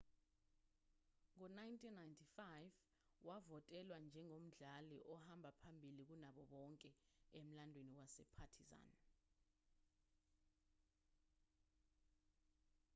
[1.35, 2.41] ngo-1995
[3.27, 6.89] wavotelwa njengomdlali ohamba phambili kunabo bonke
[7.39, 8.87] emlandweni wasepartizan